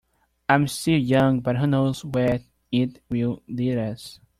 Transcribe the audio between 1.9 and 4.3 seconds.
where it will lead us.